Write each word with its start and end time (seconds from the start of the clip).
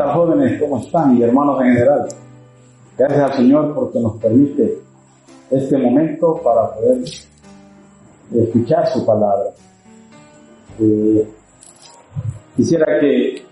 ¿Qué 0.00 0.06
tal 0.06 0.14
jóvenes? 0.14 0.58
¿Cómo 0.58 0.78
están? 0.80 1.18
Y 1.18 1.22
hermanos 1.22 1.60
en 1.60 1.74
general. 1.74 2.08
Gracias 2.96 3.20
al 3.20 3.32
Señor 3.34 3.74
porque 3.74 4.00
nos 4.00 4.16
permite 4.16 4.78
este 5.50 5.76
momento 5.76 6.40
para 6.42 6.70
poder 6.70 7.02
escuchar 8.34 8.86
su 8.86 9.04
palabra. 9.04 9.50
Eh, 10.80 11.28
quisiera 12.56 12.86
que 12.98 13.44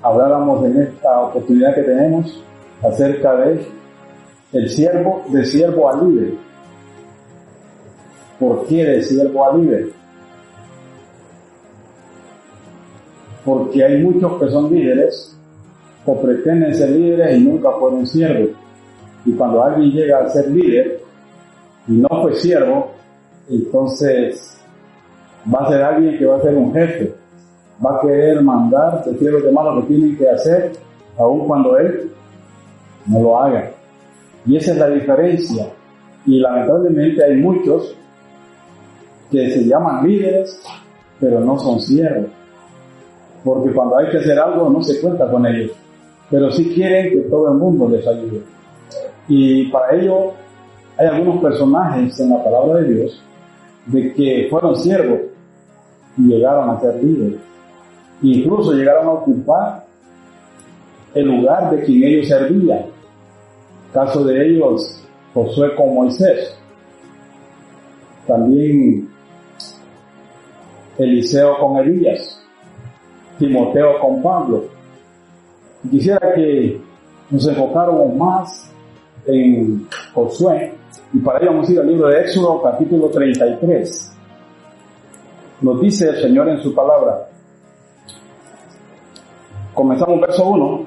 habláramos 0.00 0.64
en 0.64 0.80
esta 0.80 1.20
oportunidad 1.24 1.74
que 1.74 1.82
tenemos 1.82 2.42
acerca 2.82 3.36
de 3.36 3.66
el 4.54 4.70
siervo, 4.70 5.24
de 5.28 5.44
siervo 5.44 5.90
a 5.90 6.02
líder. 6.02 6.38
¿Por 8.40 8.64
qué 8.64 8.82
de 8.82 9.02
siervo 9.02 9.46
a 9.46 9.58
líder? 9.58 9.92
Porque 13.46 13.82
hay 13.82 14.02
muchos 14.02 14.38
que 14.38 14.50
son 14.50 14.74
líderes 14.74 15.38
o 16.04 16.20
pretenden 16.20 16.74
ser 16.74 16.90
líderes 16.90 17.38
y 17.38 17.44
nunca 17.44 17.70
fueron 17.78 18.06
siervos. 18.06 18.50
Y 19.24 19.32
cuando 19.32 19.62
alguien 19.62 19.90
llega 19.92 20.18
a 20.18 20.28
ser 20.28 20.50
líder 20.50 21.00
y 21.88 21.92
no 21.92 22.08
fue 22.22 22.34
siervo, 22.34 22.90
entonces 23.48 24.60
va 25.52 25.60
a 25.60 25.68
ser 25.68 25.82
alguien 25.82 26.18
que 26.18 26.26
va 26.26 26.36
a 26.36 26.42
ser 26.42 26.54
un 26.54 26.72
jefe, 26.74 27.14
va 27.84 27.96
a 27.96 28.00
querer 28.00 28.42
mandar, 28.42 29.04
decir 29.04 29.30
los 29.30 29.44
demás 29.44 29.64
lo 29.64 29.80
que 29.82 29.94
tienen 29.94 30.16
que 30.18 30.28
hacer, 30.28 30.72
aun 31.16 31.46
cuando 31.46 31.78
él 31.78 32.10
no 33.06 33.20
lo 33.20 33.38
haga. 33.38 33.70
Y 34.44 34.56
esa 34.56 34.72
es 34.72 34.78
la 34.78 34.88
diferencia. 34.90 35.68
Y 36.24 36.40
lamentablemente 36.40 37.24
hay 37.24 37.36
muchos 37.36 37.96
que 39.30 39.50
se 39.50 39.64
llaman 39.64 40.06
líderes, 40.06 40.60
pero 41.20 41.40
no 41.40 41.58
son 41.58 41.80
siervos. 41.80 42.26
Porque 43.44 43.72
cuando 43.72 43.98
hay 43.98 44.10
que 44.10 44.18
hacer 44.18 44.38
algo 44.38 44.70
no 44.70 44.82
se 44.82 45.00
cuenta 45.00 45.30
con 45.30 45.46
ellos. 45.46 45.72
Pero 46.30 46.50
sí 46.50 46.72
quieren 46.74 47.10
que 47.10 47.28
todo 47.28 47.52
el 47.52 47.58
mundo 47.58 47.88
les 47.88 48.06
ayude. 48.06 48.42
Y 49.28 49.66
para 49.70 49.94
ello 49.96 50.32
hay 50.98 51.06
algunos 51.06 51.42
personajes 51.42 52.18
en 52.20 52.30
la 52.30 52.42
palabra 52.42 52.80
de 52.80 52.94
Dios 52.94 53.22
de 53.86 54.12
que 54.14 54.48
fueron 54.50 54.76
siervos 54.76 55.20
y 56.16 56.22
llegaron 56.22 56.70
a 56.70 56.80
ser 56.80 57.02
líderes. 57.02 57.40
Incluso 58.22 58.72
llegaron 58.72 59.06
a 59.06 59.12
ocupar 59.12 59.84
el 61.14 61.26
lugar 61.26 61.70
de 61.70 61.84
quien 61.84 62.04
ellos 62.04 62.28
servían. 62.28 62.86
Caso 63.92 64.24
de 64.24 64.46
ellos, 64.46 65.02
Josué 65.32 65.74
con 65.76 65.94
Moisés. 65.94 66.56
También 68.26 69.08
Eliseo 70.98 71.58
con 71.58 71.76
Elías. 71.76 72.35
Timoteo 73.38 73.98
con 74.00 74.22
Pablo. 74.22 74.64
Quisiera 75.90 76.32
que 76.34 76.80
nos 77.30 77.46
enfocáramos 77.46 78.14
más 78.14 78.72
en 79.26 79.86
Josué 80.14 80.72
y 81.12 81.18
para 81.18 81.40
ello 81.40 81.60
a 81.60 81.70
ir 81.70 81.80
al 81.80 81.86
libro 81.86 82.08
de 82.08 82.20
Éxodo 82.20 82.62
capítulo 82.62 83.08
33. 83.08 84.12
Nos 85.60 85.80
dice 85.80 86.08
el 86.08 86.16
Señor 86.16 86.48
en 86.48 86.58
su 86.62 86.74
palabra. 86.74 87.28
Comenzamos 89.74 90.20
verso 90.20 90.48
1. 90.48 90.86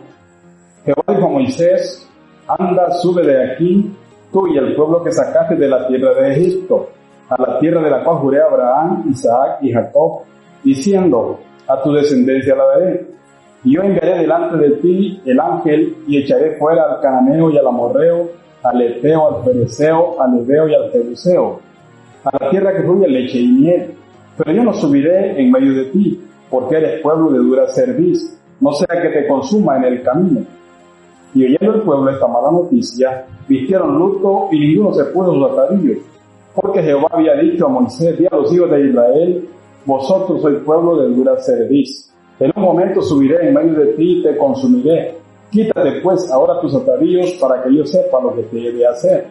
Jehová 0.86 1.04
dijo 1.08 1.28
a 1.28 1.30
Moisés, 1.30 2.10
anda, 2.48 2.92
sube 2.94 3.26
de 3.26 3.52
aquí, 3.52 3.92
tú 4.32 4.48
y 4.48 4.58
el 4.58 4.76
pueblo 4.76 5.04
que 5.04 5.12
sacaste 5.12 5.56
de 5.56 5.68
la 5.68 5.88
tierra 5.88 6.14
de 6.16 6.32
Egipto, 6.34 6.90
a 7.30 7.42
la 7.42 7.60
tierra 7.60 7.82
de 7.82 7.92
la 7.92 8.04
cual 8.04 8.18
juré 8.18 8.42
Abraham, 8.42 9.06
Isaac 9.12 9.60
y 9.62 9.72
Jacob, 9.72 10.22
diciendo, 10.64 11.40
a 11.70 11.82
tu 11.84 11.94
descendencia 11.94 12.56
la 12.56 12.66
daré. 12.66 13.08
Y 13.64 13.76
yo 13.76 13.84
enviaré 13.84 14.20
delante 14.20 14.58
de 14.58 14.70
ti 14.78 15.22
el 15.26 15.40
ángel 15.40 15.96
y 16.08 16.18
echaré 16.18 16.58
fuera 16.58 16.84
al 16.84 17.02
cananeo 17.02 17.50
y 17.52 17.58
al 17.58 17.68
amorreo, 17.68 18.30
al 18.64 18.82
eteo, 18.82 19.38
al 19.38 19.44
fereceo, 19.44 20.22
al 20.22 20.40
ebeo 20.40 20.68
y 20.68 20.76
al 20.76 20.92
jebuseo, 20.92 21.60
a 22.24 22.44
la 22.44 22.50
tierra 22.50 22.76
que 22.76 22.84
fluye 22.84 23.08
leche 23.08 23.40
y 23.40 23.48
miel. 23.48 23.94
Pero 24.38 24.52
yo 24.54 24.64
no 24.64 24.74
subiré 24.74 25.40
en 25.40 25.52
medio 25.52 25.74
de 25.74 25.86
ti, 25.86 26.22
porque 26.50 26.78
eres 26.78 27.02
pueblo 27.02 27.32
de 27.32 27.40
dura 27.40 27.68
cerviz, 27.68 28.40
no 28.60 28.72
sea 28.74 29.02
que 29.02 29.10
te 29.10 29.28
consuma 29.28 29.78
en 29.78 29.84
el 29.84 30.02
camino. 30.02 30.42
Y 31.34 31.46
oyendo 31.46 31.76
el 31.76 31.82
pueblo 31.82 32.10
esta 32.10 32.28
mala 32.28 32.52
noticia, 32.52 33.26
vistieron 33.48 34.00
luto 34.00 34.48
y 34.52 34.60
ninguno 34.60 34.94
se 34.94 35.04
puso 35.06 35.34
sus 35.34 35.52
atavíos, 35.52 35.98
porque 36.56 36.82
Jehová 36.82 37.10
había 37.12 37.36
dicho 37.36 37.68
a 37.68 37.70
Moisés 37.70 38.20
y 38.20 38.26
a 38.26 38.36
los 38.36 38.52
hijos 38.54 38.72
de 38.72 38.88
Israel, 38.88 39.50
vosotros 39.86 40.42
sois 40.42 40.60
pueblo 40.64 40.98
de 40.98 41.14
dura 41.14 41.38
cerviz. 41.38 42.12
En 42.40 42.52
un 42.56 42.64
momento 42.64 43.02
subiré 43.02 43.48
en 43.48 43.54
medio 43.54 43.74
de 43.80 43.94
ti 43.94 44.20
y 44.20 44.24
te 44.24 44.38
consumiré. 44.38 45.18
Quítate 45.52 46.02
pues 46.02 46.30
ahora 46.32 46.60
tus 46.62 46.76
atavíos 46.76 47.32
para 47.42 47.64
que 47.64 47.76
yo 47.76 47.86
sepa 47.86 48.22
lo 48.22 48.36
que 48.36 48.44
te 48.44 48.58
debe 48.58 48.86
hacer. 48.86 49.28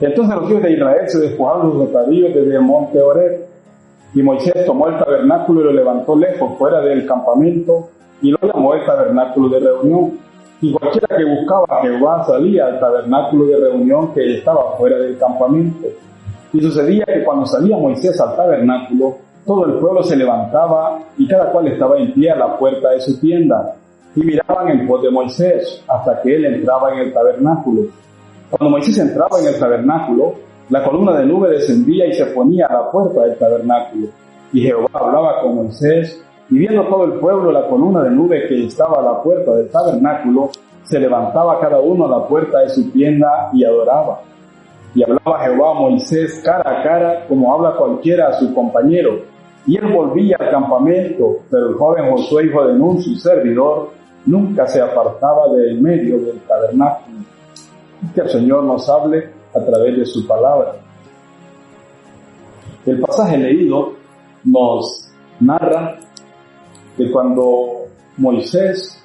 Entonces 0.00 0.34
los 0.36 0.50
hijos 0.50 0.62
de 0.62 0.72
Israel 0.72 1.08
se 1.08 1.18
despojaron 1.18 1.72
sus 1.72 1.88
atavíos 1.88 2.34
desde 2.34 2.54
el 2.54 2.62
monte 2.62 3.00
Oreb. 3.00 3.46
Y 4.14 4.22
Moisés 4.22 4.64
tomó 4.64 4.88
el 4.88 4.98
tabernáculo 4.98 5.60
y 5.60 5.64
lo 5.64 5.72
levantó 5.72 6.16
lejos, 6.16 6.56
fuera 6.58 6.80
del 6.80 7.06
campamento, 7.06 7.90
y 8.22 8.30
lo 8.30 8.38
llamó 8.42 8.74
el 8.74 8.84
tabernáculo 8.86 9.48
de 9.48 9.60
reunión. 9.60 10.18
Y 10.60 10.72
cualquiera 10.72 11.16
que 11.16 11.24
buscaba 11.24 11.66
a 11.68 11.82
Jehová 11.82 12.24
salía 12.24 12.66
al 12.66 12.80
tabernáculo 12.80 13.46
de 13.46 13.60
reunión 13.60 14.12
que 14.12 14.38
estaba 14.38 14.76
fuera 14.76 14.98
del 14.98 15.18
campamento. 15.18 15.86
Y 16.52 16.60
sucedía 16.60 17.04
que 17.04 17.22
cuando 17.22 17.46
salía 17.46 17.76
Moisés 17.76 18.18
al 18.20 18.34
tabernáculo, 18.34 19.18
todo 19.48 19.64
el 19.64 19.78
pueblo 19.78 20.02
se 20.02 20.14
levantaba 20.14 20.98
y 21.16 21.26
cada 21.26 21.50
cual 21.50 21.68
estaba 21.68 21.98
en 21.98 22.12
pie 22.12 22.30
a 22.30 22.36
la 22.36 22.58
puerta 22.58 22.90
de 22.90 23.00
su 23.00 23.18
tienda 23.18 23.74
y 24.14 24.20
miraban 24.20 24.68
en 24.68 24.86
pos 24.86 25.02
de 25.02 25.10
Moisés 25.10 25.82
hasta 25.88 26.20
que 26.20 26.36
él 26.36 26.44
entraba 26.44 26.92
en 26.92 26.98
el 26.98 27.14
tabernáculo. 27.14 27.84
Cuando 28.50 28.76
Moisés 28.76 28.98
entraba 28.98 29.40
en 29.40 29.46
el 29.46 29.58
tabernáculo, 29.58 30.34
la 30.68 30.84
columna 30.84 31.16
de 31.16 31.24
nube 31.24 31.48
descendía 31.48 32.06
y 32.06 32.12
se 32.12 32.26
ponía 32.26 32.66
a 32.66 32.74
la 32.74 32.90
puerta 32.90 33.22
del 33.22 33.38
tabernáculo. 33.38 34.08
Y 34.52 34.60
Jehová 34.60 34.90
hablaba 34.92 35.40
con 35.40 35.54
Moisés 35.54 36.22
y 36.50 36.58
viendo 36.58 36.84
todo 36.84 37.04
el 37.04 37.12
pueblo 37.14 37.50
la 37.50 37.66
columna 37.68 38.02
de 38.02 38.10
nube 38.10 38.46
que 38.48 38.66
estaba 38.66 38.98
a 38.98 39.02
la 39.02 39.22
puerta 39.22 39.54
del 39.54 39.70
tabernáculo, 39.70 40.50
se 40.82 41.00
levantaba 41.00 41.58
cada 41.58 41.80
uno 41.80 42.04
a 42.04 42.18
la 42.18 42.28
puerta 42.28 42.58
de 42.58 42.68
su 42.68 42.90
tienda 42.90 43.48
y 43.54 43.64
adoraba. 43.64 44.20
Y 44.94 45.02
hablaba 45.02 45.40
Jehová 45.40 45.70
a 45.70 45.74
Moisés 45.74 46.42
cara 46.44 46.70
a 46.70 46.82
cara 46.82 47.26
como 47.26 47.54
habla 47.54 47.76
cualquiera 47.78 48.28
a 48.28 48.32
su 48.34 48.52
compañero 48.52 49.37
y 49.66 49.76
él 49.76 49.92
volvía 49.92 50.36
al 50.38 50.50
campamento, 50.50 51.40
pero 51.50 51.70
el 51.70 51.74
joven 51.74 52.10
Josué, 52.10 52.46
hijo 52.46 52.66
de 52.66 52.74
Nun, 52.74 53.02
su 53.02 53.16
servidor, 53.16 53.90
nunca 54.24 54.66
se 54.66 54.80
apartaba 54.80 55.52
del 55.54 55.80
medio 55.80 56.18
del 56.18 56.38
tabernáculo. 56.40 57.18
Que 58.14 58.20
el 58.20 58.28
Señor 58.30 58.64
nos 58.64 58.88
hable 58.88 59.30
a 59.54 59.64
través 59.64 59.98
de 59.98 60.06
su 60.06 60.26
palabra. 60.26 60.76
El 62.86 63.00
pasaje 63.00 63.36
leído 63.36 63.94
nos 64.44 65.10
narra 65.40 65.98
que 66.96 67.10
cuando 67.10 67.86
Moisés 68.16 69.02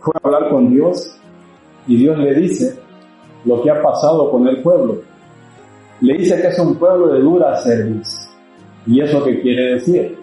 fue 0.00 0.12
a 0.14 0.26
hablar 0.26 0.50
con 0.50 0.70
Dios 0.70 1.18
y 1.86 1.96
Dios 1.96 2.18
le 2.18 2.34
dice 2.34 2.78
lo 3.44 3.62
que 3.62 3.70
ha 3.70 3.80
pasado 3.80 4.30
con 4.30 4.46
el 4.48 4.60
pueblo, 4.62 5.02
le 6.00 6.14
dice 6.14 6.40
que 6.40 6.48
es 6.48 6.58
un 6.58 6.76
pueblo 6.76 7.08
de 7.08 7.20
dura 7.20 7.56
servicio. 7.56 8.15
¿Y 8.86 9.00
eso 9.00 9.24
qué 9.24 9.40
quiere 9.40 9.74
decir? 9.74 10.18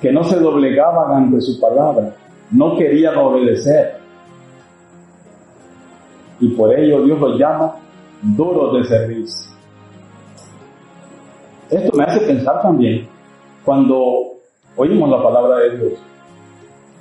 Que 0.00 0.12
no 0.12 0.24
se 0.24 0.38
doblegaban 0.38 1.24
ante 1.24 1.40
su 1.40 1.60
palabra, 1.60 2.14
no 2.50 2.76
querían 2.76 3.16
obedecer. 3.16 3.98
Y 6.40 6.48
por 6.50 6.78
ello 6.78 7.02
Dios 7.02 7.20
los 7.20 7.38
llama 7.38 7.76
duros 8.22 8.74
de 8.74 8.84
servicio. 8.84 9.52
Esto 11.70 11.96
me 11.96 12.04
hace 12.04 12.20
pensar 12.20 12.62
también 12.62 13.06
cuando 13.64 14.38
oímos 14.76 15.10
la 15.10 15.22
palabra 15.22 15.58
de 15.58 15.76
Dios. 15.76 15.92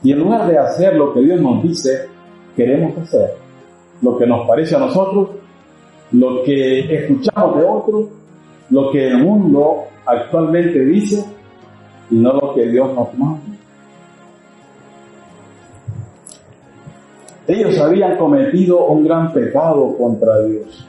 Y 0.04 0.12
en 0.12 0.19
lugar 0.19 0.48
de 0.48 0.57
hacer 0.57 0.95
lo 0.95 1.13
que 1.13 1.22
Dios 1.22 1.39
nos 1.39 1.63
dice, 1.63 2.07
queremos 2.56 2.98
hacer 2.98 3.36
lo 4.01 4.18
que 4.18 4.28
nos 4.28 4.48
parece 4.48 4.75
a 4.75 4.80
nosotros 4.80 5.30
lo 6.12 6.44
que 6.44 6.80
escuchamos 6.95 7.57
de 7.57 7.66
otros, 7.66 8.06
lo 8.69 8.92
que 8.92 9.07
el 9.07 9.18
mundo 9.18 9.86
actualmente 10.07 10.80
dice 10.86 11.25
y 12.09 12.15
no 12.15 12.33
lo 12.33 12.54
que 12.56 12.68
Dios 12.68 12.94
nos 12.95 13.13
manda. 13.18 13.42
Ellos 17.48 17.80
habían 17.80 18.18
cometido 18.18 18.86
un 18.88 19.06
gran 19.06 19.31
pecado 19.31 19.95
contra 19.98 20.42
Dios. 20.44 20.86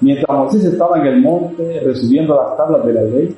Mientras 0.00 0.38
Moisés 0.38 0.64
estaba 0.64 0.98
en 0.98 1.06
el 1.06 1.20
monte 1.20 1.80
recibiendo 1.84 2.34
las 2.34 2.56
tablas 2.56 2.84
de 2.84 2.92
la 2.92 3.02
ley, 3.02 3.36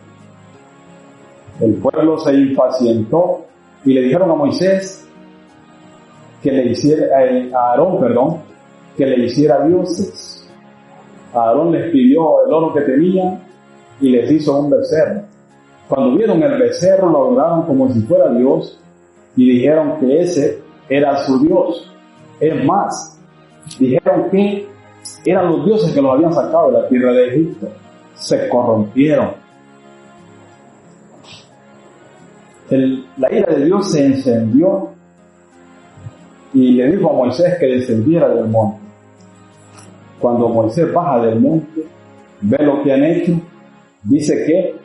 el 1.61 1.75
pueblo 1.75 2.19
se 2.19 2.35
impacientó 2.35 3.45
y 3.85 3.93
le 3.93 4.03
dijeron 4.03 4.31
a 4.31 4.35
Moisés 4.35 5.09
que 6.43 6.53
le 6.53 6.67
hiciera, 6.71 7.07
a 7.17 7.71
Aarón, 7.71 8.01
perdón, 8.01 8.39
que 8.97 9.07
le 9.07 9.27
hiciera 9.27 9.65
dioses. 9.65 10.49
Aarón 11.35 11.73
les 11.73 11.91
pidió 11.91 12.47
el 12.47 12.53
oro 12.53 12.73
que 12.75 12.83
tenía 12.83 13.41
y 14.01 14.11
les 14.11 14.31
hizo 14.31 14.59
un 14.61 14.71
becerro. 14.71 15.23
Cuando 15.89 16.17
vieron 16.17 16.43
el 16.43 16.59
becerro 16.59 17.11
lo 17.11 17.19
adoraron 17.19 17.63
como 17.63 17.93
si 17.93 18.01
fuera 18.03 18.31
Dios 18.33 18.79
y 19.37 19.51
dijeron 19.53 19.99
que 19.99 20.21
ese 20.21 20.63
era 20.89 21.25
su 21.25 21.41
Dios. 21.41 21.91
Es 22.41 22.65
más, 22.65 23.19
dijeron 23.79 24.31
que 24.31 24.69
eran 25.25 25.49
los 25.49 25.65
dioses 25.65 25.93
que 25.93 26.03
los 26.03 26.15
habían 26.15 26.33
sacado 26.33 26.71
de 26.71 26.81
la 26.81 26.89
tierra 26.89 27.13
de 27.13 27.29
Egipto. 27.29 27.69
Se 28.15 28.49
corrompieron. 28.49 29.49
la 32.71 33.33
ira 33.33 33.55
de 33.55 33.65
Dios 33.65 33.91
se 33.91 34.05
encendió 34.05 34.91
y 36.53 36.73
le 36.73 36.93
dijo 36.93 37.11
a 37.11 37.15
Moisés 37.15 37.57
que 37.59 37.67
descendiera 37.67 38.29
del 38.29 38.49
monte. 38.49 38.81
Cuando 40.19 40.49
Moisés 40.49 40.93
baja 40.93 41.25
del 41.25 41.41
monte, 41.41 41.87
ve 42.41 42.59
lo 42.61 42.83
que 42.83 42.93
han 42.93 43.05
hecho, 43.05 43.41
dice 44.03 44.45
que 44.47 44.77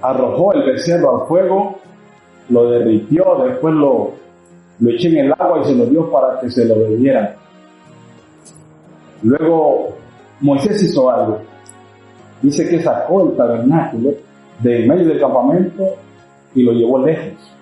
arrojó 0.00 0.52
el 0.54 0.64
becerro 0.64 1.20
al 1.20 1.28
fuego, 1.28 1.78
lo 2.48 2.70
derritió, 2.70 3.44
después 3.46 3.74
lo, 3.74 4.12
lo 4.80 4.90
eché 4.90 5.08
en 5.08 5.26
el 5.26 5.32
agua 5.32 5.60
y 5.62 5.64
se 5.64 5.74
lo 5.74 5.86
dio 5.86 6.10
para 6.10 6.40
que 6.40 6.50
se 6.50 6.64
lo 6.64 6.76
bebieran. 6.76 7.34
Luego 9.22 9.96
Moisés 10.40 10.82
hizo 10.82 11.10
algo. 11.10 11.38
Dice 12.42 12.68
que 12.68 12.82
sacó 12.82 13.30
el 13.30 13.36
tabernáculo 13.36 14.10
de 14.58 14.86
medio 14.86 15.06
del 15.08 15.20
campamento 15.20 15.84
y 16.54 16.64
lo 16.64 16.72
llevó 16.72 17.06
lejos. 17.06 17.54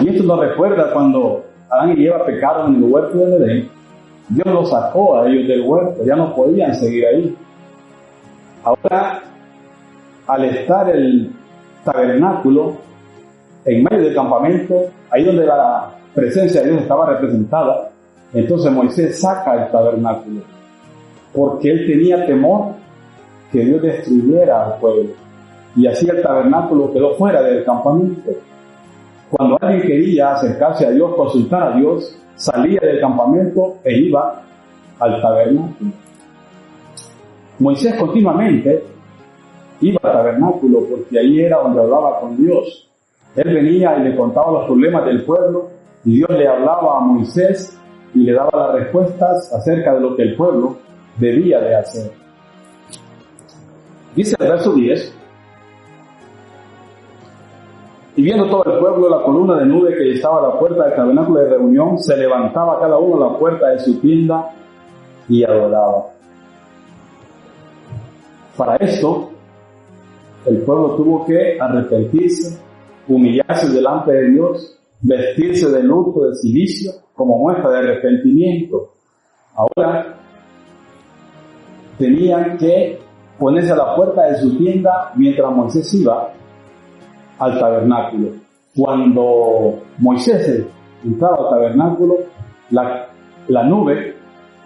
Y 0.00 0.08
esto 0.08 0.24
nos 0.24 0.40
recuerda 0.40 0.92
cuando 0.92 1.44
Adán 1.70 1.94
y 1.96 2.06
Eva 2.06 2.24
pecaron 2.26 2.74
en 2.74 2.84
el 2.84 2.92
huerto 2.92 3.18
de 3.18 3.36
Edén. 3.36 3.68
Dios 4.28 4.46
los 4.46 4.70
sacó 4.70 5.18
a 5.18 5.28
ellos 5.28 5.46
del 5.46 5.62
huerto, 5.62 6.04
ya 6.04 6.16
no 6.16 6.34
podían 6.34 6.74
seguir 6.74 7.06
ahí. 7.06 7.36
Ahora, 8.66 9.22
al 10.26 10.44
estar 10.44 10.90
el 10.90 11.30
tabernáculo 11.84 12.74
en 13.64 13.84
medio 13.84 14.06
del 14.06 14.14
campamento, 14.16 14.86
ahí 15.08 15.22
donde 15.22 15.46
la 15.46 15.92
presencia 16.12 16.62
de 16.62 16.70
Dios 16.70 16.82
estaba 16.82 17.06
representada, 17.06 17.90
entonces 18.34 18.72
Moisés 18.72 19.20
saca 19.20 19.54
el 19.54 19.70
tabernáculo, 19.70 20.40
porque 21.32 21.70
él 21.70 21.86
tenía 21.86 22.26
temor 22.26 22.72
que 23.52 23.60
Dios 23.60 23.82
destruyera 23.82 24.64
al 24.64 24.80
pueblo. 24.80 25.10
Y 25.76 25.86
así 25.86 26.08
el 26.08 26.20
tabernáculo 26.20 26.92
quedó 26.92 27.14
fuera 27.14 27.42
del 27.42 27.64
campamento. 27.64 28.32
Cuando 29.30 29.58
alguien 29.60 29.82
quería 29.82 30.32
acercarse 30.32 30.86
a 30.86 30.90
Dios, 30.90 31.14
consultar 31.14 31.72
a 31.72 31.76
Dios, 31.76 32.18
salía 32.34 32.80
del 32.80 32.98
campamento 33.00 33.76
e 33.84 33.96
iba 33.96 34.42
al 34.98 35.22
tabernáculo. 35.22 36.05
Moisés 37.58 37.94
continuamente 37.96 38.84
iba 39.80 39.98
al 40.02 40.12
tabernáculo 40.12 40.80
porque 40.90 41.18
ahí 41.18 41.40
era 41.40 41.58
donde 41.58 41.80
hablaba 41.80 42.20
con 42.20 42.36
Dios. 42.36 42.88
Él 43.34 43.54
venía 43.54 43.96
y 43.98 44.04
le 44.04 44.16
contaba 44.16 44.52
los 44.52 44.66
problemas 44.66 45.04
del 45.06 45.22
pueblo 45.24 45.68
y 46.04 46.16
Dios 46.16 46.30
le 46.30 46.48
hablaba 46.48 46.98
a 46.98 47.00
Moisés 47.00 47.78
y 48.14 48.20
le 48.20 48.32
daba 48.32 48.50
las 48.52 48.74
respuestas 48.80 49.52
acerca 49.52 49.94
de 49.94 50.00
lo 50.00 50.16
que 50.16 50.22
el 50.22 50.36
pueblo 50.36 50.76
debía 51.18 51.60
de 51.60 51.76
hacer. 51.76 52.12
Dice 54.14 54.34
el 54.38 54.48
verso 54.48 54.72
10, 54.72 55.14
y 58.16 58.22
viendo 58.22 58.48
todo 58.48 58.64
el 58.64 58.78
pueblo 58.78 59.10
la 59.10 59.22
columna 59.22 59.58
de 59.58 59.66
nube 59.66 59.94
que 59.94 60.12
estaba 60.12 60.38
a 60.38 60.48
la 60.48 60.58
puerta 60.58 60.84
del 60.84 60.94
tabernáculo 60.94 61.40
de 61.40 61.50
reunión, 61.50 61.98
se 61.98 62.16
levantaba 62.16 62.80
cada 62.80 62.96
uno 62.96 63.22
a 63.22 63.32
la 63.32 63.38
puerta 63.38 63.68
de 63.68 63.78
su 63.80 64.00
tienda 64.00 64.52
y 65.28 65.44
adoraba. 65.44 66.15
Para 68.56 68.76
esto, 68.76 69.30
el 70.46 70.58
pueblo 70.62 70.96
tuvo 70.96 71.26
que 71.26 71.58
arrepentirse, 71.60 72.58
humillarse 73.08 73.68
delante 73.68 74.12
de 74.12 74.30
Dios, 74.30 74.78
vestirse 75.02 75.70
de 75.70 75.82
luto, 75.82 76.26
de 76.26 76.34
silicio, 76.36 76.92
como 77.14 77.38
muestra 77.38 77.70
de 77.70 77.78
arrepentimiento. 77.78 78.92
Ahora, 79.54 80.16
tenían 81.98 82.56
que 82.56 82.98
ponerse 83.38 83.72
a 83.72 83.76
la 83.76 83.96
puerta 83.96 84.22
de 84.22 84.38
su 84.38 84.56
tienda 84.56 85.12
mientras 85.16 85.52
Moisés 85.52 85.92
iba 85.94 86.32
al 87.38 87.58
tabernáculo. 87.58 88.28
Cuando 88.74 89.82
Moisés 89.98 90.64
entraba 91.04 91.36
al 91.36 91.50
tabernáculo, 91.50 92.16
la, 92.70 93.08
la 93.48 93.62
nube 93.64 94.16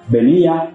venía 0.08 0.72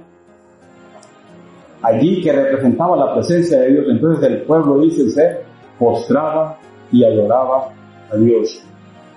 allí 1.86 2.22
que 2.22 2.32
representaba 2.32 2.98
la 2.98 3.14
presencia 3.14 3.60
de 3.60 3.72
Dios. 3.72 3.86
Entonces 3.90 4.30
el 4.30 4.42
pueblo, 4.44 4.80
dice, 4.80 5.10
se 5.10 5.42
postraba 5.78 6.58
y 6.92 7.04
adoraba 7.04 7.70
a 8.12 8.16
Dios. 8.18 8.64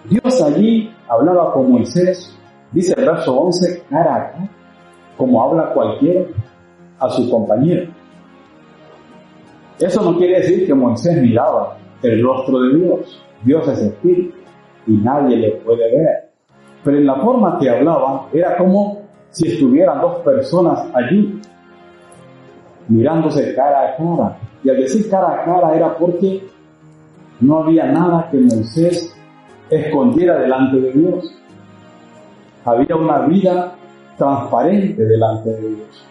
Dios 0.04 0.42
allí 0.42 0.92
hablaba 1.08 1.52
con 1.52 1.70
Moisés, 1.70 2.36
dice 2.72 2.94
el 2.96 3.06
verso 3.06 3.36
11, 3.36 3.84
cara 3.88 4.34
como 5.16 5.42
habla 5.42 5.72
cualquiera 5.72 6.26
a 6.98 7.08
su 7.10 7.28
compañero. 7.30 7.90
Eso 9.78 10.02
no 10.02 10.16
quiere 10.16 10.40
decir 10.40 10.66
que 10.66 10.74
Moisés 10.74 11.20
miraba 11.20 11.76
el 12.02 12.22
rostro 12.22 12.60
de 12.60 12.76
Dios. 12.76 13.22
Dios 13.44 13.68
es 13.68 13.78
espíritu 13.78 14.36
y 14.86 14.92
nadie 14.92 15.36
le 15.36 15.50
puede 15.56 15.90
ver. 15.90 16.30
Pero 16.84 16.98
en 16.98 17.06
la 17.06 17.16
forma 17.16 17.58
que 17.58 17.70
hablaba 17.70 18.28
era 18.32 18.56
como 18.56 19.02
si 19.30 19.48
estuvieran 19.48 20.00
dos 20.00 20.18
personas 20.20 20.88
allí, 20.94 21.40
mirándose 22.88 23.55
cara 23.55 23.81
a 23.81 23.96
cara. 23.96 24.38
Y 24.64 24.70
al 24.70 24.76
decir 24.76 25.08
cara 25.08 25.35
a 25.35 25.44
cara 25.44 25.76
era 25.76 25.96
porque 25.96 26.43
no 27.40 27.58
había 27.58 27.87
nada 27.87 28.29
que 28.31 28.38
Moisés 28.38 29.14
escondiera 29.70 30.38
delante 30.38 30.81
de 30.81 30.93
Dios. 30.93 31.35
Había 32.64 32.96
una 32.96 33.20
vida 33.26 33.75
transparente 34.17 35.05
delante 35.05 35.50
de 35.50 35.69
Dios. 35.69 36.06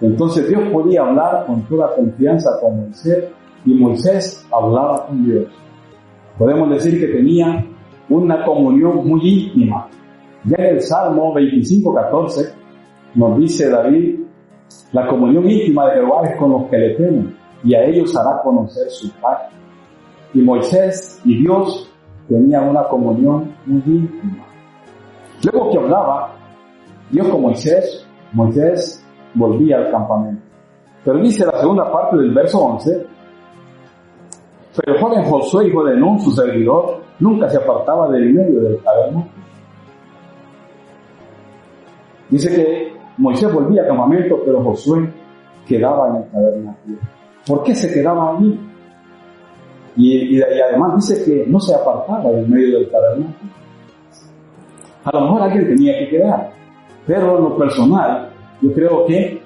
Entonces 0.00 0.48
Dios 0.48 0.62
podía 0.72 1.02
hablar 1.02 1.44
con 1.46 1.62
toda 1.62 1.94
confianza 1.94 2.58
con 2.60 2.80
Moisés 2.80 3.24
y 3.66 3.74
Moisés 3.74 4.46
hablaba 4.50 5.06
con 5.06 5.24
Dios. 5.24 5.46
Podemos 6.38 6.70
decir 6.70 6.98
que 6.98 7.08
tenía 7.08 7.66
una 8.08 8.44
comunión 8.44 9.06
muy 9.06 9.20
íntima. 9.22 9.88
Ya 10.44 10.56
en 10.56 10.76
el 10.76 10.80
Salmo 10.80 11.34
25, 11.34 11.94
14 11.94 12.54
nos 13.14 13.38
dice 13.38 13.68
David, 13.68 14.19
la 14.92 15.06
comunión 15.06 15.48
íntima 15.48 15.86
de 15.86 16.00
Jehová 16.00 16.22
es 16.24 16.36
con 16.36 16.50
los 16.50 16.64
que 16.64 16.78
le 16.78 16.94
temen 16.94 17.36
y 17.62 17.74
a 17.74 17.84
ellos 17.84 18.16
hará 18.16 18.42
conocer 18.42 18.90
su 18.90 19.10
paz. 19.20 19.38
Y 20.34 20.40
Moisés 20.40 21.20
y 21.24 21.38
Dios 21.38 21.92
tenían 22.28 22.68
una 22.68 22.84
comunión 22.84 23.54
muy 23.66 23.82
íntima. 23.86 24.44
Luego 25.44 25.70
que 25.70 25.78
hablaba 25.78 26.34
Dios 27.10 27.28
con 27.28 27.42
Moisés, 27.42 28.06
Moisés 28.32 29.04
volvía 29.34 29.78
al 29.78 29.90
campamento. 29.90 30.42
Pero 31.04 31.18
dice 31.18 31.46
la 31.46 31.58
segunda 31.60 31.90
parte 31.90 32.16
del 32.16 32.32
verso 32.32 32.58
11, 32.58 33.06
pero 34.76 34.94
el 34.94 35.02
joven 35.02 35.24
Josué, 35.24 35.68
hijo 35.68 35.84
de 35.84 35.96
Nun, 35.96 36.20
su 36.20 36.30
servidor, 36.30 37.00
nunca 37.18 37.48
se 37.48 37.56
apartaba 37.56 38.08
del 38.10 38.32
medio 38.32 38.60
del 38.60 38.78
tabernáculo. 38.78 39.40
Dice 42.28 42.54
que 42.54 42.99
Moisés 43.20 43.52
volvía 43.52 43.82
al 43.82 43.88
campamento, 43.88 44.40
pero 44.44 44.62
Josué 44.62 45.08
quedaba 45.66 46.08
en 46.08 46.16
el 46.16 46.30
tabernáculo. 46.30 46.98
¿Por 47.46 47.62
qué 47.62 47.74
se 47.74 47.92
quedaba 47.92 48.36
allí? 48.36 48.58
Y, 49.96 50.36
y, 50.36 50.42
además 50.42 50.96
dice 50.96 51.24
que 51.24 51.46
no 51.46 51.60
se 51.60 51.74
apartaba 51.74 52.30
del 52.30 52.48
medio 52.48 52.78
del 52.78 52.90
tabernáculo. 52.90 53.50
A 55.04 55.12
lo 55.12 55.20
mejor 55.22 55.42
alguien 55.42 55.68
tenía 55.68 55.98
que 55.98 56.08
quedar, 56.10 56.52
pero 57.06 57.36
en 57.36 57.44
lo 57.44 57.56
personal, 57.56 58.30
yo 58.60 58.72
creo 58.72 59.06
que 59.06 59.40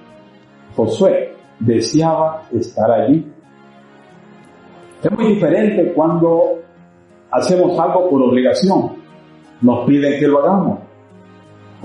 Josué 0.74 1.34
deseaba 1.60 2.42
estar 2.52 2.90
allí 2.90 3.34
es 5.04 5.10
muy 5.10 5.34
diferente 5.34 5.92
cuando 5.92 6.62
hacemos 7.30 7.78
algo 7.78 8.08
por 8.08 8.22
obligación. 8.22 8.92
Nos 9.60 9.86
piden 9.86 10.18
que 10.18 10.26
lo 10.26 10.40
hagamos. 10.40 10.78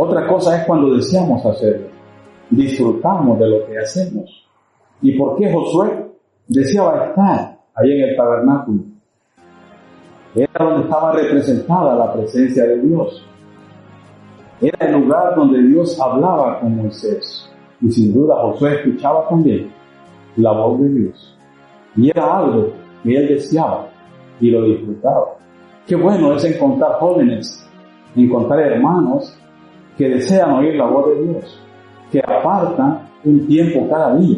Otra 0.01 0.25
cosa 0.27 0.57
es 0.57 0.65
cuando 0.65 0.95
deseamos 0.95 1.45
hacerlo. 1.45 1.87
Disfrutamos 2.49 3.37
de 3.37 3.49
lo 3.49 3.65
que 3.65 3.79
hacemos. 3.79 4.47
¿Y 5.01 5.17
por 5.17 5.35
qué 5.35 5.51
Josué 5.51 6.09
deseaba 6.47 7.07
estar 7.07 7.59
ahí 7.75 7.91
en 7.91 8.09
el 8.09 8.15
tabernáculo? 8.15 8.79
Era 10.33 10.65
donde 10.65 10.83
estaba 10.83 11.11
representada 11.11 11.95
la 11.95 12.13
presencia 12.13 12.63
de 12.63 12.79
Dios. 12.79 13.27
Era 14.61 14.87
el 14.87 15.01
lugar 15.01 15.35
donde 15.35 15.61
Dios 15.63 15.99
hablaba 15.99 16.61
con 16.61 16.77
Moisés. 16.77 17.49
Y 17.81 17.91
sin 17.91 18.13
duda 18.13 18.37
Josué 18.37 18.75
escuchaba 18.75 19.27
también 19.27 19.69
la 20.37 20.53
voz 20.53 20.79
de 20.79 20.87
Dios. 20.87 21.37
Y 21.97 22.09
era 22.09 22.37
algo 22.37 22.71
que 23.03 23.17
él 23.17 23.27
deseaba 23.27 23.89
y 24.39 24.49
lo 24.49 24.63
disfrutaba. 24.63 25.35
Qué 25.85 25.97
bueno 25.97 26.35
es 26.35 26.45
encontrar 26.45 26.93
jóvenes, 26.99 27.67
encontrar 28.15 28.61
hermanos 28.61 29.37
que 29.99 30.07
desean 30.07 30.51
oír 30.51 30.75
la 30.75 30.85
voz 30.85 31.09
de 31.09 31.23
Dios, 31.25 31.61
que 32.09 32.21
apartan 32.25 33.09
un 33.25 33.45
tiempo 33.45 33.85
cada 33.89 34.15
día 34.15 34.37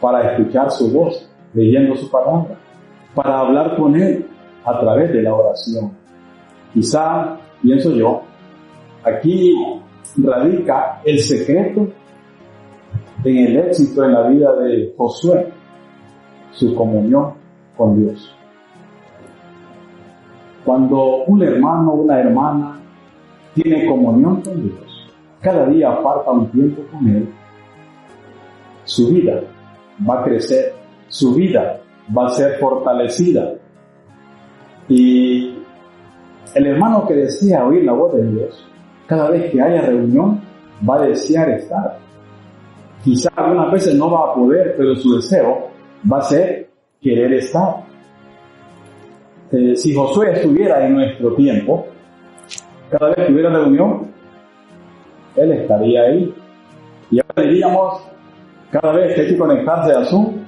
para 0.00 0.32
escuchar 0.32 0.70
su 0.70 0.90
voz, 0.90 1.30
leyendo 1.52 1.94
su 1.96 2.10
palabra, 2.10 2.56
para 3.14 3.40
hablar 3.40 3.76
con 3.76 3.94
Él 3.94 4.26
a 4.64 4.80
través 4.80 5.12
de 5.12 5.20
la 5.20 5.34
oración. 5.34 5.92
Quizá, 6.72 7.36
pienso 7.60 7.92
yo, 7.92 8.22
aquí 9.04 9.54
radica 10.16 10.98
el 11.04 11.18
secreto 11.18 11.86
en 13.22 13.36
el 13.36 13.56
éxito 13.66 14.02
en 14.02 14.12
la 14.14 14.28
vida 14.28 14.56
de 14.56 14.94
Josué, 14.96 15.52
su 16.52 16.74
comunión 16.74 17.34
con 17.76 18.00
Dios. 18.00 18.34
Cuando 20.64 21.24
un 21.26 21.42
hermano 21.42 21.92
una 21.92 22.18
hermana 22.18 22.80
tiene 23.54 23.86
comunión 23.86 24.40
con 24.42 24.62
Dios, 24.62 25.10
cada 25.40 25.66
día 25.66 25.90
aparta 25.90 26.30
un 26.30 26.50
tiempo 26.50 26.82
con 26.90 27.08
Él, 27.08 27.28
su 28.84 29.08
vida 29.08 29.40
va 30.08 30.20
a 30.20 30.24
crecer, 30.24 30.74
su 31.08 31.34
vida 31.34 31.80
va 32.16 32.26
a 32.26 32.30
ser 32.30 32.58
fortalecida. 32.58 33.54
Y 34.88 35.54
el 36.54 36.66
hermano 36.66 37.06
que 37.06 37.14
desea 37.14 37.66
oír 37.66 37.84
la 37.84 37.92
voz 37.92 38.14
de 38.14 38.26
Dios, 38.30 38.66
cada 39.06 39.30
vez 39.30 39.50
que 39.50 39.60
haya 39.60 39.82
reunión, 39.82 40.40
va 40.88 40.96
a 40.96 41.06
desear 41.06 41.50
estar. 41.50 41.98
Quizá 43.02 43.30
algunas 43.36 43.72
veces 43.72 43.94
no 43.94 44.10
va 44.10 44.30
a 44.30 44.34
poder, 44.34 44.74
pero 44.76 44.94
su 44.96 45.16
deseo 45.16 45.68
va 46.10 46.18
a 46.18 46.22
ser 46.22 46.70
querer 47.00 47.32
estar. 47.34 47.84
Eh, 49.52 49.76
si 49.76 49.94
Josué 49.94 50.32
estuviera 50.32 50.86
en 50.86 50.94
nuestro 50.94 51.34
tiempo, 51.34 51.86
cada 52.90 53.08
vez 53.08 53.26
que 53.26 53.32
hubiera 53.32 53.50
reunión, 53.50 54.12
él 55.36 55.52
estaría 55.52 56.02
ahí. 56.02 56.34
Y 57.10 57.20
ahora 57.20 57.50
diríamos, 57.50 58.02
cada 58.70 58.92
vez 58.92 59.14
que 59.14 59.20
hay 59.22 59.28
que 59.28 59.36
a 59.94 60.04
Zoom, 60.04 60.44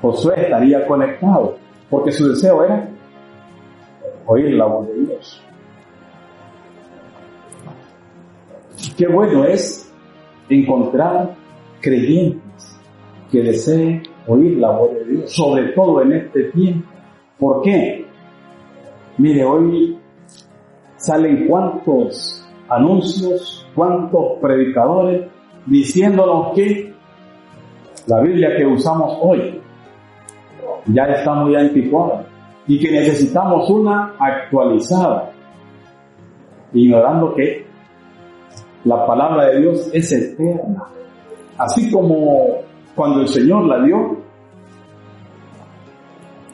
Josué 0.00 0.34
estaría 0.36 0.86
conectado, 0.86 1.56
porque 1.88 2.10
su 2.12 2.28
deseo 2.28 2.64
era 2.64 2.88
oír 4.26 4.54
la 4.54 4.66
voz 4.66 4.88
de 4.88 4.94
Dios. 4.94 5.42
Qué 8.96 9.06
bueno 9.06 9.44
es 9.44 9.92
encontrar 10.48 11.34
creyentes 11.80 12.80
que 13.30 13.42
deseen 13.42 14.02
oír 14.26 14.58
la 14.58 14.70
voz 14.70 14.94
de 14.94 15.04
Dios, 15.04 15.32
sobre 15.32 15.68
todo 15.72 16.02
en 16.02 16.12
este 16.12 16.44
tiempo. 16.50 16.88
¿Por 17.38 17.62
qué? 17.62 18.04
Mire, 19.18 19.44
hoy 19.44 19.98
salen 21.02 21.48
cuantos 21.48 22.46
anuncios, 22.68 23.66
cuantos 23.74 24.38
predicadores 24.40 25.28
diciéndonos 25.66 26.54
que 26.54 26.94
la 28.06 28.20
Biblia 28.20 28.56
que 28.56 28.64
usamos 28.66 29.18
hoy 29.20 29.60
ya 30.86 31.04
está 31.04 31.34
muy 31.34 31.56
anticuada 31.56 32.24
y 32.68 32.78
que 32.78 32.92
necesitamos 32.92 33.68
una 33.68 34.14
actualizada, 34.18 35.32
ignorando 36.72 37.34
que 37.34 37.66
la 38.84 39.04
palabra 39.04 39.46
de 39.48 39.60
Dios 39.60 39.90
es 39.92 40.12
eterna. 40.12 40.84
Así 41.58 41.90
como 41.90 42.58
cuando 42.94 43.22
el 43.22 43.28
Señor 43.28 43.64
la 43.66 43.84
dio, 43.84 44.18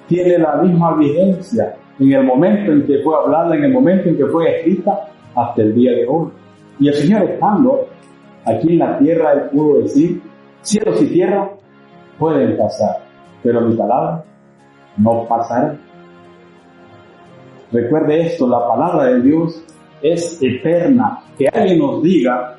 tiene 0.06 0.38
la 0.38 0.56
misma 0.56 0.96
vigencia 0.96 1.77
en 1.98 2.12
el 2.12 2.24
momento 2.24 2.72
en 2.72 2.86
que 2.86 2.98
fue 3.00 3.16
hablada, 3.16 3.56
en 3.56 3.64
el 3.64 3.72
momento 3.72 4.08
en 4.08 4.16
que 4.16 4.26
fue 4.26 4.56
escrita, 4.56 5.08
hasta 5.34 5.62
el 5.62 5.74
día 5.74 5.92
de 5.92 6.06
hoy. 6.06 6.28
Y 6.80 6.88
el 6.88 6.94
Señor 6.94 7.22
estando 7.22 7.86
aquí 8.44 8.72
en 8.72 8.78
la 8.78 8.98
tierra, 8.98 9.32
Él 9.32 9.42
pudo 9.50 9.82
decir, 9.82 10.20
cielos 10.62 11.02
y 11.02 11.06
tierra 11.06 11.50
pueden 12.18 12.56
pasar, 12.56 12.98
pero 13.42 13.60
mi 13.62 13.76
palabra 13.76 14.24
no 14.96 15.24
pasará. 15.28 15.76
Recuerde 17.70 18.26
esto, 18.26 18.48
la 18.48 18.66
palabra 18.66 19.04
de 19.04 19.22
Dios 19.22 19.62
es 20.02 20.42
eterna. 20.42 21.20
Que 21.36 21.48
alguien 21.48 21.78
nos 21.78 22.02
diga, 22.02 22.56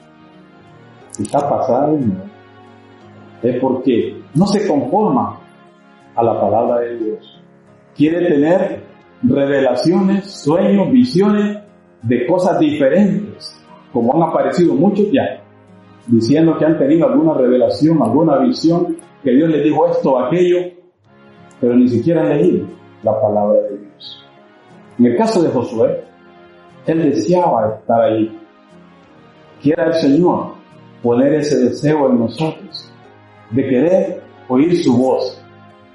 está 1.19 1.49
pasada 1.49 1.89
es 3.41 3.59
porque 3.59 4.21
no 4.35 4.45
se 4.47 4.67
conforma 4.67 5.39
a 6.15 6.23
la 6.23 6.39
palabra 6.39 6.79
de 6.81 6.97
Dios. 6.97 7.41
Quiere 7.95 8.27
tener 8.27 8.88
revelaciones, 9.23 10.29
sueños, 10.31 10.91
visiones 10.91 11.59
de 12.01 12.25
cosas 12.25 12.59
diferentes, 12.59 13.55
como 13.91 14.13
han 14.13 14.29
aparecido 14.29 14.73
muchos 14.75 15.11
ya, 15.11 15.43
diciendo 16.07 16.57
que 16.57 16.65
han 16.65 16.77
tenido 16.77 17.07
alguna 17.07 17.33
revelación, 17.33 18.01
alguna 18.01 18.37
visión, 18.39 18.97
que 19.23 19.31
Dios 19.31 19.49
les 19.49 19.63
dijo 19.63 19.87
esto 19.87 20.13
o 20.13 20.19
aquello, 20.19 20.59
pero 21.59 21.75
ni 21.75 21.87
siquiera 21.87 22.21
han 22.21 22.29
leído 22.29 22.65
la 23.03 23.19
palabra 23.19 23.59
de 23.61 23.77
Dios. 23.77 24.25
En 24.97 25.05
el 25.05 25.17
caso 25.17 25.41
de 25.43 25.49
Josué, 25.49 26.03
él 26.85 27.03
deseaba 27.03 27.75
estar 27.79 28.01
allí. 28.01 28.37
Quiera 29.61 29.87
el 29.87 29.93
Señor 29.93 30.53
poner 31.03 31.33
ese 31.33 31.57
deseo 31.59 32.09
en 32.09 32.19
nosotros, 32.19 32.91
de 33.51 33.67
querer 33.67 34.21
oír 34.47 34.77
su 34.77 34.97
voz, 34.97 35.43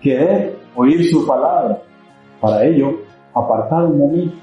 querer 0.03 0.57
oír 0.75 1.05
su 1.11 1.27
palabra. 1.27 1.83
Para 2.41 2.65
ello, 2.65 2.99
apartar 3.35 3.85
un 3.85 3.99
momento 3.99 4.37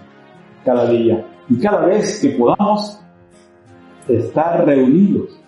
cada 0.66 0.90
día 0.90 1.26
y 1.50 1.60
cada 1.60 1.86
vez 1.86 2.20
que 2.22 2.30
podamos 2.32 3.00
estar 4.08 4.66
reunidos. 4.66 5.40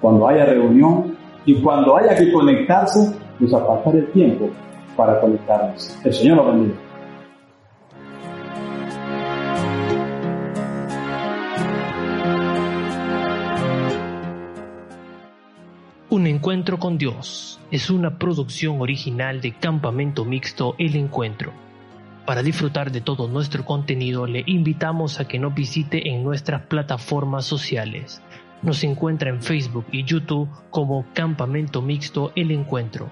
Cuando 0.00 0.28
haya 0.28 0.44
reunión 0.44 1.16
y 1.44 1.60
cuando 1.62 1.96
haya 1.96 2.14
que 2.14 2.30
conectarse, 2.32 3.16
pues 3.38 3.52
apartar 3.52 3.96
el 3.96 4.10
tiempo 4.12 4.50
para 4.96 5.20
conectarnos. 5.20 5.98
El 6.04 6.12
Señor 6.12 6.36
lo 6.36 6.46
bendiga. 6.46 6.74
Un 16.08 16.26
encuentro 16.26 16.78
con 16.78 16.96
Dios 16.96 17.60
es 17.70 17.90
una 17.90 18.18
producción 18.18 18.80
original 18.80 19.40
de 19.40 19.52
Campamento 19.52 20.24
Mixto 20.24 20.74
El 20.78 20.96
Encuentro 20.96 21.65
para 22.26 22.42
disfrutar 22.42 22.90
de 22.90 23.00
todo 23.00 23.28
nuestro 23.28 23.64
contenido, 23.64 24.26
le 24.26 24.42
invitamos 24.46 25.20
a 25.20 25.28
que 25.28 25.38
nos 25.38 25.54
visite 25.54 26.10
en 26.10 26.24
nuestras 26.24 26.62
plataformas 26.62 27.44
sociales. 27.44 28.20
Nos 28.62 28.82
encuentra 28.82 29.30
en 29.30 29.40
Facebook 29.40 29.86
y 29.92 30.02
YouTube 30.02 30.48
como 30.70 31.06
Campamento 31.14 31.80
Mixto 31.80 32.32
El 32.34 32.50
Encuentro. 32.50 33.08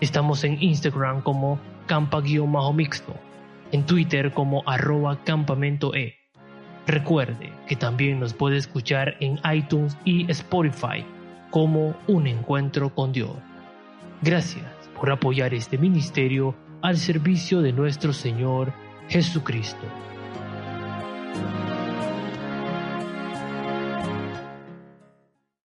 Estamos 0.00 0.42
en 0.42 0.60
Instagram 0.60 1.22
como 1.22 1.60
Campa-Mixto, 1.86 3.14
en 3.70 3.86
Twitter 3.86 4.32
como 4.32 4.64
arroba 4.66 5.22
campamento 5.22 5.94
E. 5.94 6.16
Recuerde 6.88 7.52
que 7.68 7.76
también 7.76 8.18
nos 8.18 8.34
puede 8.34 8.56
escuchar 8.56 9.16
en 9.20 9.38
iTunes 9.52 9.96
y 10.04 10.28
Spotify 10.30 11.04
como 11.50 11.94
Un 12.08 12.26
Encuentro 12.26 12.92
con 12.92 13.12
Dios. 13.12 13.36
Gracias 14.22 14.66
por 14.98 15.10
apoyar 15.10 15.54
este 15.54 15.78
ministerio 15.78 16.54
al 16.86 16.98
servicio 16.98 17.62
de 17.62 17.72
nuestro 17.72 18.12
Señor 18.12 18.72
Jesucristo. 19.08 19.84